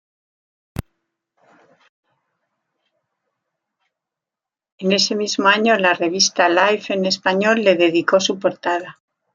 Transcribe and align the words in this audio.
En 4.79 4.91
ese 4.93 5.13
mismo 5.15 5.47
año 5.47 5.77
la 5.77 5.93
revista 5.93 6.49
"Life 6.49 6.91
en 6.95 7.05
Español" 7.05 7.63
le 7.63 7.75
dedicó 7.75 8.19
su 8.19 8.39
portada. 8.39 8.99